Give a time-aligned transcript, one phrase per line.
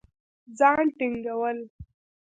[0.57, 1.57] ځان ټينګول